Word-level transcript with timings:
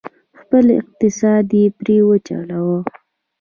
خپل 0.39 0.65
اقتصاد 0.79 1.45
یې 1.57 1.65
پرې 1.79 1.97
وچلوه، 2.07 2.79